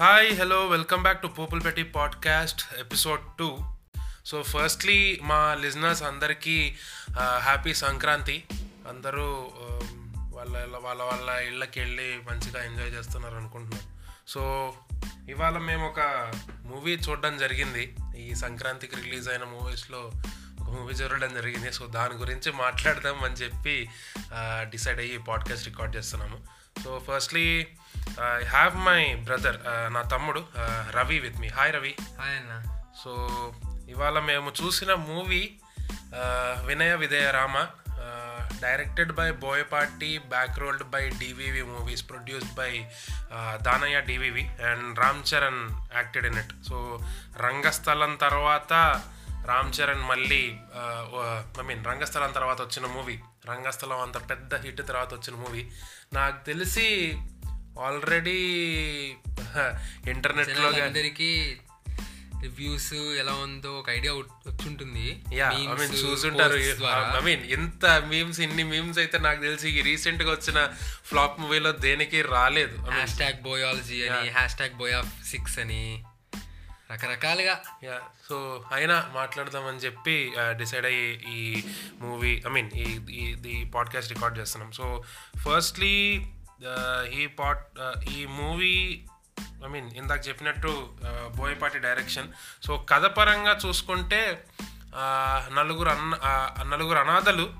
[0.00, 3.58] Hi hello welcome back to purple పెట్టి podcast episode two
[4.26, 6.76] so firstly మా listeners అందరికీ
[7.16, 8.44] happy Sankranti.
[8.88, 9.88] అందరూ um,
[10.34, 13.84] వాళ్ళ వాళ్ళ వాళ్ళ ఇళ్ళకి వెళ్ళి మంచిగా ఎంజాయ్ చేస్తున్నారు అనుకుంటున్నాం
[14.26, 14.74] సో
[15.28, 16.00] ఇవాళ మేము ఒక
[16.64, 17.96] మూవీ చూడడం జరిగింది.
[18.16, 20.12] ఈ సంక్రాంతికి రిలీజ్ అయిన మూవీస్లో
[20.60, 21.72] ఒక మూవీ చూడడం జరిగింది.
[21.72, 23.88] సో దాని గురించి మాట్లాడదాం అని చెప్పి
[24.60, 26.40] డిసైడ్ అయ్యి పాడ్కాస్ట్ రికార్డ్ చేస్తున్నాము.
[26.84, 27.66] So firstly
[28.40, 29.58] I have my brother
[29.90, 31.92] నా తమ్ముడు uh, Ravi with me hi Ravi.
[32.20, 32.54] Hi అన్న.
[33.02, 33.12] సో
[33.88, 35.42] ఇవాళ మేము చూసిన movie
[36.64, 37.56] Vinaya Vidheya Rama
[38.62, 40.10] directed by Boyapati
[40.58, 42.72] bankrolled by DVV movies produced by
[43.62, 45.62] Danayya DVV and Ram Charan
[45.94, 46.78] acted in it so
[47.36, 48.72] Rangasthalam తర్వాత
[49.48, 50.42] రామ్ చరణ్ మళ్ళీ
[51.60, 53.16] I mean రంగస్థలం తర్వాత వచ్చిన movie
[53.48, 55.62] రంగస్థలం అంత పెద్ద హిట్ తర్వాత వచ్చిన మూవీ
[56.12, 56.88] నాకు తెలిసి
[57.80, 58.40] ఆల్రెడీ
[60.10, 61.56] ఇంటర్నెట్లో అందరికి
[62.42, 65.06] రివ్యూస్ ఎలా ఉందో ఒక ఐడియా వచ్చుంటుంది.
[66.02, 66.56] చూసుంటారు
[67.18, 70.68] ఐ మీన్ ఎంత మీమ్స్ ఇన్ని మీమ్స్ అయితే నాకు తెలిసి రీసెంట్గా వచ్చిన
[71.04, 72.76] ఫ్లాప్ మూవీలో దేనికి రాలేదు.
[72.90, 76.04] హ్యాష్ ట్యాగ్ బోయాలజీ అని హ్యాష్ ట్యాగ్ బోయా సిక్స్ అని
[76.92, 77.60] రకరకాలుగా.
[77.84, 81.62] యా సో అయినా మాట్లాడదామని చెప్పి డిసైడ్ అయ్యి ఈ
[82.00, 82.86] మూవీ ఐ మీన్ ఈ
[83.50, 84.72] ఈ పాడ్కాస్ట్ రికార్డ్ చేస్తున్నాం.
[84.72, 85.04] సో
[85.38, 86.26] ఫస్ట్లీ
[87.14, 87.66] ఈ పాట్
[88.08, 89.04] ఈ మూవీ
[89.64, 90.88] ఐ మీన్ ఇందాక చెప్పినట్టు
[91.36, 92.28] బోయపాటి డైరెక్షన్.
[92.66, 94.44] సో కథ పరంగా చూసుకుంటే
[95.54, 96.14] నలుగురు అన్న
[96.74, 97.54] నలుగురు అనాథలు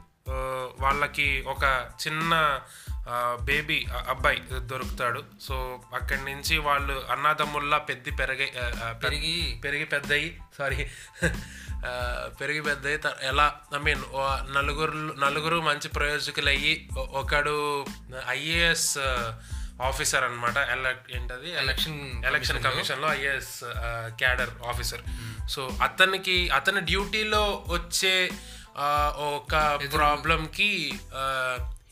[0.81, 2.61] వాళ్ళకి ఒక చిన్న
[3.41, 3.79] బేబీ
[4.09, 5.21] అబ్బాయి దొరుకుతాడు.
[5.43, 5.57] సో
[5.95, 8.49] అక్కడి నుంచి వాళ్ళు అన్నాదమ్ముల్లా పెద్ద పెరిగి
[9.05, 9.35] పెరిగి.
[9.65, 10.29] పెరిగి పెద్దయి
[10.59, 10.81] సారీ
[12.41, 14.03] పెరిగి పెద్దయి ఎలా ఐ మీన్
[14.57, 16.75] నలుగురు నలుగురు మంచి ప్రయోజకులు అయ్యి
[17.21, 17.57] ఒకడు
[18.29, 18.91] ఐఏఎస్
[19.89, 20.59] ఆఫీసర్ అనమాట
[21.17, 21.49] ఏంటది?
[21.59, 23.55] ఎలక్షన్ ఎలక్షన్ కమిషన్లో ఐఏఎస్
[24.21, 25.03] క్యాడర్ ఆఫీసర్.
[25.49, 28.15] సో అతనికి అతని డ్యూటీలో వచ్చే
[29.29, 29.55] ఒక
[29.95, 30.71] ప్రాబ్లం కి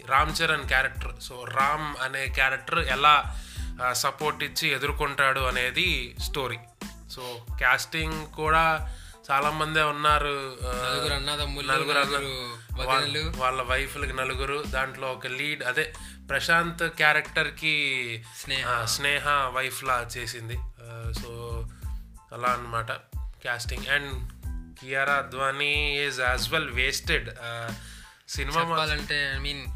[0.04, 1.20] రామ్ చరణ్ క్యారెక్టర్.
[1.22, 3.40] సో రామ్ అనే క్యారెక్టర్ ఎలా
[3.92, 6.58] సపోర్ట్ ఇచ్చి ఎదుర్కొంటాడు అనేది స్టోరీ
[7.10, 8.96] సో క్యాస్టింగ్ కూడా
[9.30, 10.56] చాలా మందే ఉన్నారు
[11.72, 15.94] నలుగురు వాళ్ళ వైఫ్లకి నలుగురు దాంట్లో ఒక లీడ్ అదే
[16.28, 17.74] ప్రశాంత్ క్యారెక్టర్కి
[18.86, 19.50] స్నేహ.
[19.54, 20.54] వైఫ్ లా చేసింది.
[21.14, 21.64] సో
[22.32, 22.92] అలా అనమాట
[23.42, 24.32] casting and
[24.80, 27.30] Kiara Advani is as well wasted
[28.28, 28.60] cinema
[28.92, 29.66] అంటే ఐ మీన్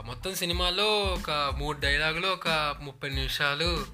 [0.00, 3.86] మొత్తం సినిమాలో ఒక మూడు డైలాగులు ఒక ముప్పై నిమిషాలు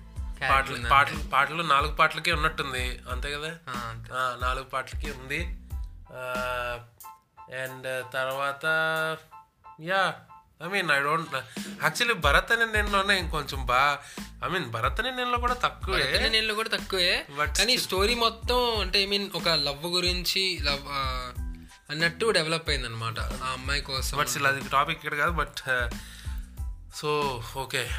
[0.51, 3.59] పాటలు పాటలు పాటలు నాలుగు పాటలకే ఉన్నట్టుంది అంతే కదా?
[4.43, 5.39] నాలుగు పాటలకి ఉంది.
[7.55, 8.67] అండ్ తర్వాత
[9.83, 10.15] yeah
[10.65, 13.99] I mean I don't actually Bharat అనే నేనులోనే ఇంకొంచెం బా
[14.45, 16.29] ఐ మీన్ భరత్ అనే నేనులో కూడా తక్కువే.
[16.33, 17.27] నేనులో కూడా తక్కువే.
[17.59, 20.83] కానీ స్టోరీ మొత్తం అంటే ఐ మీన్ ఒక లవ్ గురించి లవ్
[21.91, 25.71] అన్నట్టు డెవలప్ అయింది అనమాట ఆ అమ్మాయి కోసం బట్ అది టాపిక్ ఇక్కడ కాదు బట్
[26.97, 27.91] సో ఓకే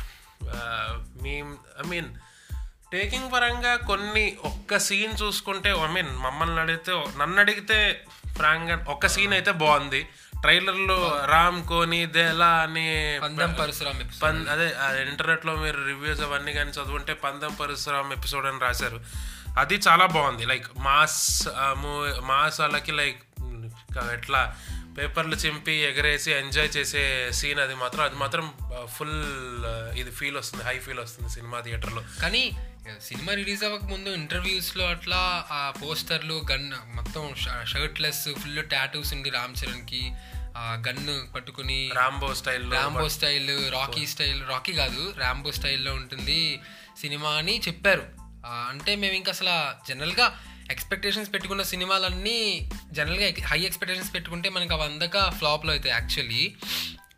[1.21, 2.15] మీ ఐ మీన్
[2.91, 8.05] టేకింగ్ పరంగా కొన్ని ఒక్క సీన్ చూసుకుంటే ఐ మీన్ మమ్మల్ని అడిగితే నన్ను అడిగితే
[8.35, 10.07] ఫ్రాంక్గా ఒక్క సీన్ అయితే బాగుంది.
[10.41, 17.53] ట్రైలర్లో రామ్ కోని దేలా అని పందం పరశురామ్ అదే ఇంటర్నెట్లో మీరు రివ్యూస్ అవన్నీ కానీ చదువుంటే పందం
[17.53, 19.01] పరశురామ్ ఎపిసోడ్ అని రాశారు.
[19.57, 20.45] అది చాలా బాగుంది.
[20.45, 21.47] లైక్ మాస్
[22.21, 23.23] మాస్ వాళ్ళకి లైక్
[23.97, 24.55] ఎట్లా
[24.97, 28.53] పేపర్లు చింపి ఎగరేసి ఎంజాయ్ చేసే సీన్ అది మాత్రం అది మాత్రం
[28.85, 32.03] ఫుల్ ఇది ఫీల్ వస్తుంది హై ఫీల్ వస్తుంది సినిమా థియేటర్లో.
[32.21, 32.51] కానీ
[33.01, 37.35] సినిమా రిలీజ్ అవ్వక ముందు ఇంటర్వ్యూస్లో అట్లా ఆ పోస్టర్లు గన్ మొత్తం
[37.65, 40.11] షర్ట్లెస్ ఫుల్ టాటూస్ ఉండి రామ్ చరణ్కి
[40.57, 46.59] ఆ గన్ను పట్టుకుని Rambo style Rambo style Rocky style Rocky కాదు రాంబో స్టైల్లో ఉంటుంది
[47.01, 48.03] సినిమా అని చెప్పారు.
[48.45, 50.39] అంటే మేము ఇంకా అసలు జనరల్గా
[50.69, 52.39] ఎక్స్పెక్టేషన్స్ పెట్టుకున్న సినిమాలన్నీ
[52.91, 56.43] జనరల్గా హై ఎక్స్పెక్టేషన్స్ పెట్టుకుంటే మనకి అవి అందక ఫ్లాప్లో అవుతాయి యాక్చువల్లీ.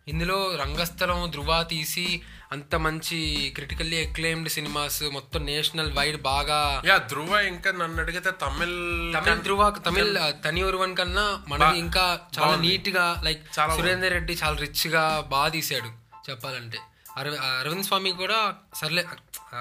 [0.08, 2.06] ఇందులో రంగస్థలం ధృవ తీసి
[2.52, 3.18] అంత మంచి
[3.56, 8.76] క్రిటికల్లీ ఎక్లెయిమ్డ్ సినిమాస్ మొత్తం నేషనల్ వైడ్ బాగా యా ధృవ ఇంకా నన్ను అడిగితే తమిళ్
[9.16, 10.12] తమిళ్ ధృవ తమిళ్
[10.46, 12.06] తని ఒరువన్ కన్నా మనకి ఇంకా
[12.38, 13.44] చాలా నీట్గా లైక్
[13.78, 15.92] సురేందర్ రెడ్డి చాలా రిచ్గా బాగా తీసాడు
[16.30, 16.80] చెప్పాలంటే
[17.60, 18.40] అరవింద్ స్వామి కూడా
[18.76, 19.04] సర్లే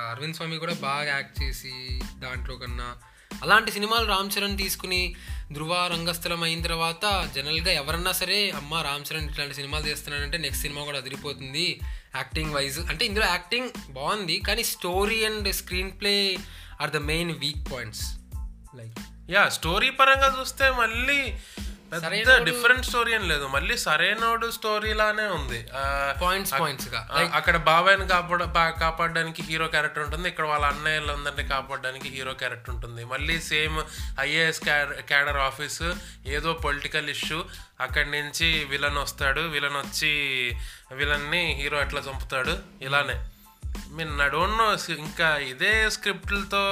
[0.08, 1.72] అరవింద్ స్వామి కూడా బాగా యాక్ట్ చేసి
[2.16, 2.88] దాంట్లో కన్నా
[3.42, 5.14] అలాంటి సినిమాలు రామ్ చరణ్ తీసుకుని
[5.52, 10.84] ధృవ రంగస్థలం అయిన తర్వాత జనరల్గా ఎవరన్నా సరే అమ్మ రామ్ చరణ్ ఇట్లాంటి సినిమాలు చేస్తున్నాడంటే నెక్స్ట్ సినిమా
[10.84, 11.80] కూడా అదిరిపోతుంది
[12.16, 12.78] యాక్టింగ్ వైజ్.
[12.78, 15.52] అంటే ఇందులో యాక్టింగ్ బాగుంది కానీ story and
[16.00, 16.38] screenplay
[16.80, 18.04] are the main weak points.
[18.76, 18.98] Like
[19.30, 21.34] yeah story పరంగా చూస్తే మళ్ళీ
[21.92, 23.46] పెద్ద డిఫరెంట్ స్టోరీ ఏం లేదు.
[23.46, 25.66] మళ్ళీ సరైనోడు స్టోరీ లానే ఉంది.
[26.22, 27.00] పాయింట్స్ పాయింట్స్గా.
[27.34, 28.44] అక్కడ బాబాయ్ని కాపాడ
[28.80, 30.28] కాపాడడానికి హీరో క్యారెక్టర్ ఉంటుంది.
[30.28, 33.04] ఇక్కడ వాళ్ళ అన్నయ్యలందరినీ కాపాడడానికి హీరో క్యారెక్టర్ ఉంటుంది.
[33.04, 33.78] మళ్ళీ సేమ్
[34.20, 34.60] ఐఏఎస్
[35.10, 35.82] క్యాడర్ ఆఫీస్
[36.26, 37.44] ఏదో పొలిటికల్ ఇష్యూ
[37.80, 39.40] అక్కడి నుంచి విలన్ వస్తాడు.
[39.40, 40.12] విలన్ వచ్చి
[40.92, 42.58] విలన్ని హీరో ఎట్లా చంపుతాడు?
[42.82, 43.18] ఇలానే.
[43.96, 46.62] మీన్ ఐ డోంట్ నో ఇంకా ఇదే స్క్రిప్ట్లతో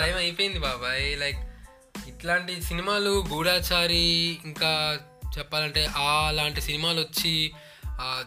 [0.00, 1.06] టైం అయిపోయింది బాబాయ్.
[1.20, 1.38] లైక్
[2.18, 4.04] ఇట్లాంటి సినిమాలు గూఢాచారి
[4.44, 4.70] ఇంకా
[5.38, 7.34] చెప్పాలంటే ఆ లాంటి సినిమాలు వచ్చి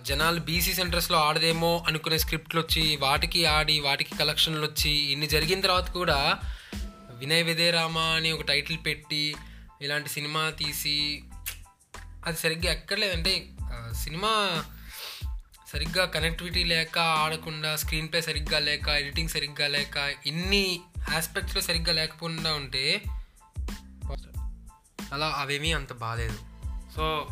[0.02, 5.90] జనాలు బీసీ సెంటర్స్లో ఆడదేమో అనుకునే స్క్రిప్ట్లు వచ్చి వాటికి ఆడి వాటికి కలెక్షన్లు వచ్చి ఇన్ని జరిగిన తర్వాత
[5.92, 6.18] కూడా
[7.12, 9.24] వినయ్ విదేరామ అని ఒక టైటిల్ పెట్టి
[9.82, 10.98] ఇలాంటి సినిమా తీసి
[12.26, 13.34] అది సరిగ్గా ఎక్కడలేదంటే
[13.94, 14.34] సినిమా
[15.72, 20.66] సరిగ్గా కనెక్టివిటీ లేక ఆడకుండా స్క్రీన్ ప్లే సరిగ్గా లేక ఎడిటింగ్ సరిగ్గా లేక ఇన్ని
[21.16, 22.86] ఆస్పెక్ట్స్లో సరిగ్గా లేకపోకుండా ఉంటే
[25.13, 26.38] అలా అవేమీ అంత బాగాలేదు
[26.96, 27.28] so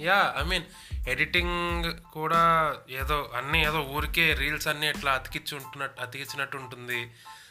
[0.00, 0.64] yeah I mean
[1.08, 7.10] editing కూడా ఏదో అన్నీ ఏదో ఊరికే రీల్స్ అన్నీ ఇట్లా అతికిచ్చి ఉంటున్నట్టు అతికించినట్టు ఉంటుంది.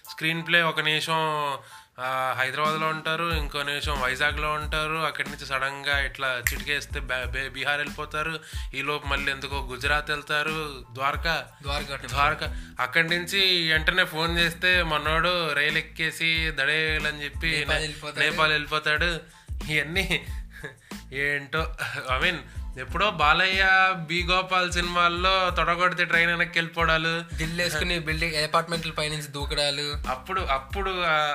[0.10, 1.58] స్క్రీన్ ప్లే ఒక నిమిషం
[2.38, 7.00] హైదరాబాద్లో ఉంటారు ఇంకో నిమిషం వైజాగ్లో ఉంటారు అక్కడి నుంచి సడన్గా ఇట్లా చిటికేస్తే
[7.50, 8.40] బీహార్ వెళ్ళిపోతారు
[8.76, 11.48] ఈలోపు మళ్ళీ ఎందుకో గుజరాత్ వెళ్తారు ద్వారకా?
[11.62, 12.76] ద్వారకా ద్వారకా.
[12.80, 17.66] అక్కడి నుంచి వెంటనే ఫోన్ చేస్తే మనోడు రైలు ఎక్కేసి దడేయాలని చెప్పి
[18.18, 19.43] నేపాల్ వెళ్ళిపోతాడు.
[19.72, 20.06] ఇవన్నీ
[21.14, 21.62] ఏంటో
[22.14, 22.40] ఐ మీన్
[22.80, 23.64] ఎప్పుడో బాలయ్య
[24.08, 27.36] బి గోపాల్ సినిమాల్లో తొడగొడితే ట్రైన్ వెనక్కి వెళ్ళిపోవడాలు.
[27.38, 29.88] దిల్ వేసుకుని బిల్డింగ్ అపార్ట్మెంట్ల పైనుంచి దూకడాలు.
[30.10, 30.92] అప్పుడు అప్పుడు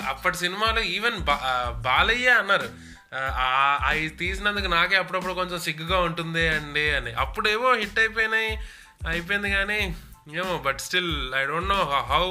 [0.09, 1.19] అప్పటి సినిమాలు ఈవెన్
[1.83, 2.69] బాలయ్య అన్నారు.
[3.89, 7.13] అవి తీసినందుకు నాకే అప్పుడప్పుడు కొంచెం సిగ్గుగా ఉంటుంది అండి అని.
[7.25, 8.51] అప్పుడు ఏవో హిట్ అయిపోయినాయి
[9.09, 9.81] అయిపోయింది కానీ
[10.35, 12.27] ఏమో but still I don't know how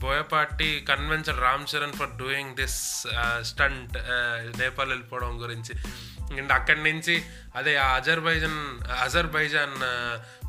[0.00, 3.06] Boyapati convention Ram Charan for doing this
[3.40, 3.98] stunt
[4.60, 5.78] Nepal వెళ్ళిపోవడం గురించి.
[6.38, 7.22] అండ్ అక్కడి నుంచి
[7.56, 9.78] అదే అజర్బైజాన్ అజర్బైజాన్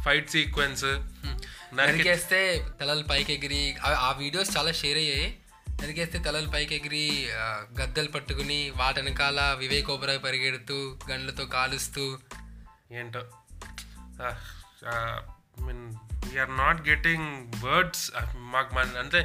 [0.06, 0.86] ఫైట్ సీక్వెన్స్
[1.76, 5.40] నరికేస్తే తలలు పైకి ఎగిరి ఆ- వీడియోస్ చాలా షేర్ అయ్యాయి.
[5.70, 7.30] నరికేస్తే తలలు పైకి ఎగిరి
[7.82, 12.18] గద్దెలు పట్టుకుని వాటి వెనకాల వివేక్ ఓబరాయ్ పరిగెడుతూ గండ్లతో కాలుస్తూ.
[12.92, 13.22] ఏంటో?
[15.66, 15.84] Mean
[16.26, 17.28] we are not getting
[17.64, 19.20] words మాకు మన అంటే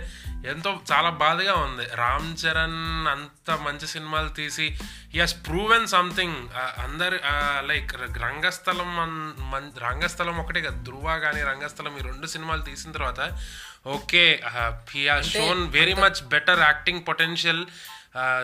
[0.47, 1.85] ఎంతో చాలా బాధగా ఉంది.
[1.95, 4.67] రామ్ చరణ్ అంత మంచి సినిమాలు తీసి
[5.21, 6.37] హస్ ప్రూవెన్ సంథింగ్
[6.83, 7.19] అందరు
[7.67, 7.93] లైక్
[8.23, 8.91] రంగస్థలం
[9.51, 10.83] మన్- రంగస్థలం ఒకటే కదా.
[10.83, 13.21] ధృవ కానీ రంగస్థలం ఈ రెండు సినిమాలు తీసిన తర్వాత
[13.87, 14.43] okay
[14.91, 17.67] he has shown very much better acting potential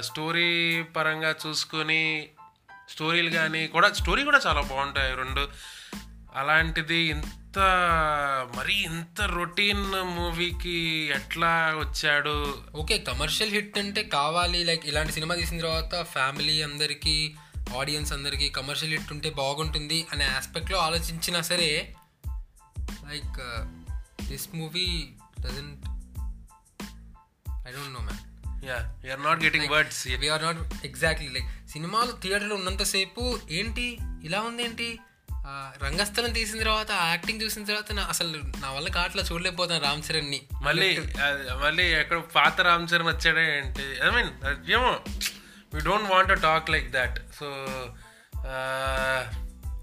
[0.01, 0.51] story
[0.97, 2.29] పరంగా చూసుకొని
[2.91, 5.15] స్టోరీలు కానీ కూడా స్టోరీ కూడా చాలా బాగుంటాయి.
[5.15, 5.49] రెండు
[6.37, 7.01] అలాంటిది
[7.59, 10.79] ఇంత మరీ ఇంత రొటీన్ మూవీకి
[11.15, 12.63] ఎట్లా వచ్చాడు?
[12.77, 14.65] ఓకే కమర్షియల్ హిట్ అంటే కావాలి.
[14.65, 17.35] లైక్ ఇలాంటి సినిమా తీసిన తర్వాత ఫ్యామిలీ అందరికీ
[17.79, 21.95] ఆడియన్స్ అందరికీ కమర్షియల్ హిట్ ఉంటే బాగుంటుంది అనే ఆస్పెక్ట్లో ఆలోచించినా సరే
[22.89, 23.41] like
[24.29, 25.09] this movie
[25.41, 25.89] doesn't
[27.69, 33.39] I don't know man yeah not getting words we are not exactly like సినిమాలు థియేటర్లో ఉన్నంతసేపు
[33.51, 33.99] ఏంటి?
[34.25, 34.99] ఇలా ఉందేంటి?
[35.03, 35.08] ఆ,
[35.85, 40.41] రంగస్థలం తీసిన తర్వాత యాక్టింగ్ చూసిన తర్వాత నా అసలు నా వల్ల కాట్లా చూడలేకపోతాను రామ్ చరణ్ని.
[40.63, 44.31] మళ్ళీ అది మళ్ళీ ఎక్కడ పాత రామ్ చరణ్ వచ్చాడే ఏంటి ఐ మీన్
[44.71, 45.01] ఏమో
[45.75, 47.67] we don't want talk like that so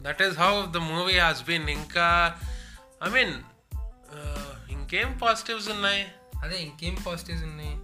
[0.01, 2.39] that is how the movie has been ఇంకా
[3.07, 3.33] ఐ మీన్
[4.71, 6.07] ఇంకేం పాజిటివ్స్ ఉన్నాయి?
[6.41, 7.79] అదే ఇంకేం పాజిటివ్స్ ఉన్నాయి?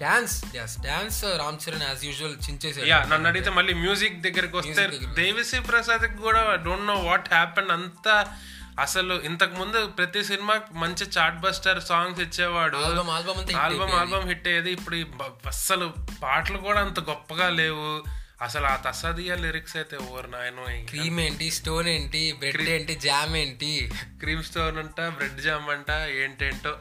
[0.00, 0.36] Dance
[0.82, 6.06] dance Ram Charan as usual చించేసాడు yeah నన్ను అడిగితే మళ్ళీ మ్యూజిక్ దగ్గరికి వస్తే దేవిశ్రీ ప్రసాద్
[6.16, 8.36] కూడా డోంట్ నో వాట్ హ్యాపెన్ అంతా
[8.80, 12.76] అసలు ఇంతకు ముందు ప్రతి సినిమా మంచి చాట్ బస్టర్ సాంగ్స్ ఇచ్చేవాడు.
[12.76, 14.72] ఆల్బమ్ ఆల్బమ్ హిట్ అయ్యేది.
[14.72, 14.96] ఇప్పుడు
[15.46, 17.90] అస్సలు పాటలు కూడా అంత గొప్పగా లేవు.
[18.42, 23.72] అసలు ఆ తసదియా లిరిక్స్ అయితే ఓవర్ నాయన క్రీమ్ ఏంటి స్టోన్ ఏంటి బ్రెడ్ ఏంటి జామ్ ఏంటి?
[24.20, 26.72] క్రీమ్ స్టోన్ అంట బ్రెడ్ జామ్ అంట ఏంటేంటో.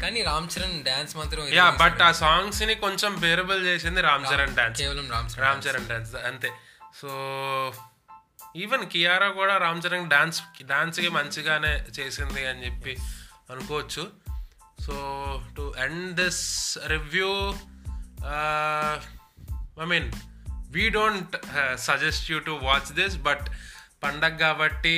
[0.00, 4.80] కానీ రామ్ చరణ్ డాన్స్ మాత్రం యా బట్ ఆ సాంగ్స్ని కొంచెం బేరబుల్ చేసింది రామ్ చరణ్ డాన్స్
[4.80, 6.50] కేవలం రామ్ చరణ్ రామ్ చరణ్ డాన్స్ అంతే.
[7.00, 7.08] సో
[8.56, 12.92] ఈవెన్ కియారా కూడా రామ్ చరణ్ డాన్స్ డాన్స్కి మంచిగానే చేసింది అని చెప్పి
[13.50, 14.04] అనుకోవచ్చు.
[14.86, 14.94] So
[15.56, 16.42] to end this
[16.86, 17.30] review
[19.82, 20.08] I mean
[20.72, 21.34] we don't
[21.78, 23.46] suggest you to watch this but
[24.04, 24.94] పండగ కాబట్టి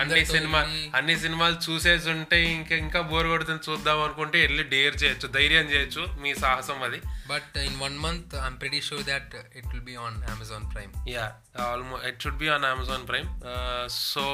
[0.00, 0.60] అన్ని సినిమా
[0.98, 6.04] అన్ని సినిమాలు చూసేసి ఉంటే ఇంకా ఇంకా బోర్ కొడుతుంది చూద్దాం అనుకుంటే వెళ్ళి డేర్ చేయొచ్చు ధైర్యం చేయొచ్చు
[6.22, 7.00] మీ సాహసం అది
[7.32, 11.30] but in one month I'm pretty sure that it will be on Amazon Prime Yeah,
[11.64, 13.28] almost it should be on Amazon Prime.
[13.44, 14.24] Uh, so,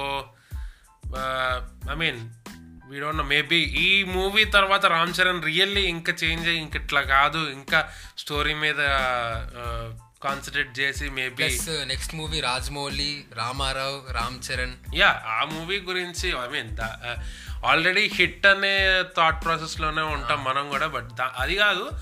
[1.12, 1.56] uh,
[1.88, 2.16] I mean,
[2.88, 3.26] we don't know.
[3.26, 7.80] Maybe ఈ movie తర్వాత Ram Charan really ఇంకా change అయ్యి ఇంక ఇట్లా కాదు ఇంకా
[8.18, 8.80] story మీద
[10.22, 11.44] concentrate చేసి maybe
[11.84, 16.70] next movie Rajamouli Ramarao Ram Charan yeah ఆ మూవీ గురించి ఐ మీన్
[17.64, 21.92] ఆల్రెడీ హిట్ అనే థాట్ ప్రాసెస్లోనే ఉంటాం మనం కూడా బట్ అది కాదు.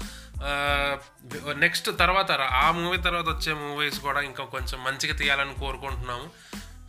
[1.54, 6.30] నెక్స్ట్ తర్వాత రా- ఆ మూవీ తర్వాత వచ్చే మూవీస్ కూడా ఇంకా కొంచెం మంచిగా తీయాలని కోరుకుంటున్నాము.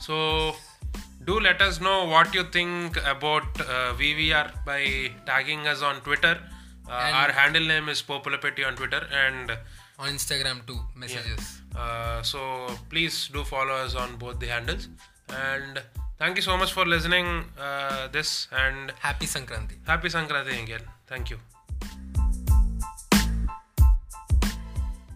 [0.01, 0.15] So
[1.21, 3.57] do let us know what you think about
[3.95, 4.83] VVR by
[5.25, 6.37] tagging us on Twitter
[6.91, 9.51] our handle name is పోపులపెట్టి on Twitter and
[9.99, 11.61] on Instagram too, messages.
[11.75, 11.81] Yeah.
[11.81, 12.39] Uh, so
[12.89, 14.87] please do follow us on both the handles.
[15.29, 15.81] And
[16.17, 19.77] thank you so much for listening uh, this and Happy Sankranti.
[19.85, 20.81] Happy Sankranti again.
[21.07, 21.37] Thank you.